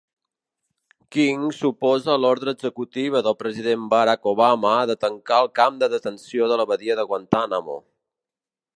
[1.15, 6.53] King s'oposa a l'ordre executiva del president Barack Obama de tancar el camp de detenció
[6.55, 7.83] de la badia de Guantánamo.